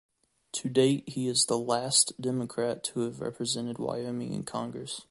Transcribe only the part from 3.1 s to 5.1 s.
represented Wyoming in Congress.